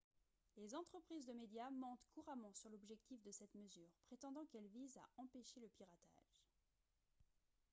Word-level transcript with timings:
les 0.57 0.73
entreprises 0.73 1.27
de 1.27 1.33
médias 1.33 1.69
mentent 1.69 2.07
couramment 2.15 2.51
sur 2.55 2.71
l'objectif 2.71 3.21
de 3.21 3.29
cette 3.29 3.53
mesure 3.53 3.91
prétendant 4.07 4.47
qu'elle 4.47 4.65
vise 4.65 4.97
à 4.97 5.07
«empêcher 5.21 5.59
le 5.59 5.67
piratage» 5.69 6.33